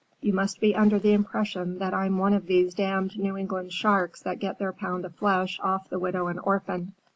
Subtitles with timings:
[0.19, 4.19] You must be under the impression that I'm one of these damned New England sharks
[4.23, 6.93] that get their pound of flesh off the widow and orphan.